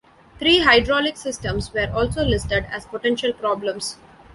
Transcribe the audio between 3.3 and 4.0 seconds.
problems.